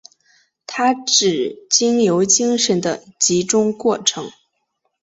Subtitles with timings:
[0.65, 4.31] 它是指经由精神的集中过程。